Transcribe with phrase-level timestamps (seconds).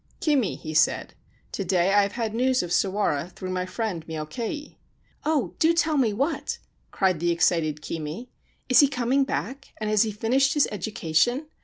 [0.19, 1.13] 'Kimi/ he said,'
[1.51, 4.77] to day I have had news of Sawara through my friend Myokei.''
[5.25, 6.57] Oh, do tell me what!'
[6.89, 8.31] cried the excited Kimi.'
[8.67, 11.45] Is he coming back, and has he finished his education